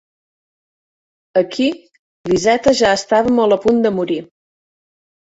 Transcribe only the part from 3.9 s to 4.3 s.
morir.